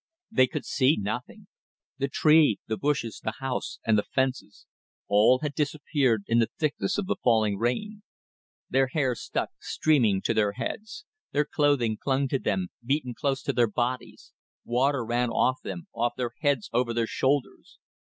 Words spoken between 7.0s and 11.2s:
the falling rain. Their hair stuck, streaming, to their heads;